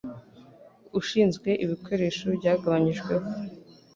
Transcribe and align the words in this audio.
Ushinzwe 0.99 1.49
ibikoresho 1.63 2.25
byagabanyijwe 2.37 3.13
ho 3.21 3.29